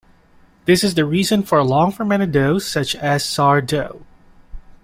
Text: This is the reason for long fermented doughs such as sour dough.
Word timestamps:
This 0.65 0.83
is 0.83 0.95
the 0.95 1.05
reason 1.05 1.43
for 1.43 1.61
long 1.63 1.91
fermented 1.91 2.31
doughs 2.31 2.65
such 2.65 2.95
as 2.95 3.23
sour 3.23 3.61
dough. 3.61 4.01